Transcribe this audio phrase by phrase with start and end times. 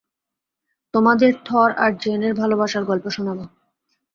[0.93, 3.43] তোমাদের থর আর জেনের ভালোবাসার গল্প শোনাবো।